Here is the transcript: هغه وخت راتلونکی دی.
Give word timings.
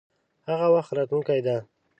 هغه 0.49 0.67
وخت 0.75 0.91
راتلونکی 0.97 1.39
دی. 1.45 1.57